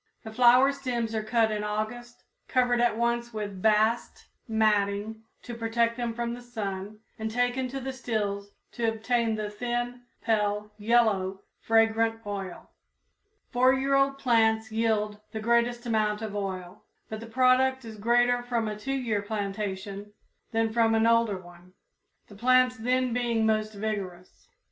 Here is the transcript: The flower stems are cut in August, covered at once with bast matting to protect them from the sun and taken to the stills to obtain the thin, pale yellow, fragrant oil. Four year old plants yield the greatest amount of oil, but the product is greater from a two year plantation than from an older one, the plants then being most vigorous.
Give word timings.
The 0.23 0.33
flower 0.33 0.71
stems 0.71 1.13
are 1.13 1.21
cut 1.21 1.51
in 1.51 1.63
August, 1.63 2.23
covered 2.47 2.81
at 2.81 2.97
once 2.97 3.35
with 3.35 3.61
bast 3.61 4.25
matting 4.47 5.21
to 5.43 5.53
protect 5.53 5.95
them 5.95 6.15
from 6.15 6.33
the 6.33 6.41
sun 6.41 7.01
and 7.19 7.29
taken 7.29 7.67
to 7.67 7.79
the 7.79 7.93
stills 7.93 8.49
to 8.71 8.87
obtain 8.89 9.35
the 9.35 9.47
thin, 9.51 10.01
pale 10.23 10.71
yellow, 10.79 11.43
fragrant 11.59 12.25
oil. 12.25 12.71
Four 13.51 13.73
year 13.73 13.93
old 13.93 14.17
plants 14.17 14.71
yield 14.71 15.19
the 15.33 15.39
greatest 15.39 15.85
amount 15.85 16.23
of 16.23 16.35
oil, 16.35 16.83
but 17.07 17.19
the 17.19 17.27
product 17.27 17.85
is 17.85 17.99
greater 17.99 18.41
from 18.41 18.67
a 18.67 18.75
two 18.75 18.93
year 18.93 19.21
plantation 19.21 20.13
than 20.51 20.73
from 20.73 20.95
an 20.95 21.05
older 21.05 21.37
one, 21.37 21.73
the 22.27 22.33
plants 22.33 22.75
then 22.75 23.13
being 23.13 23.45
most 23.45 23.75
vigorous. 23.75 24.47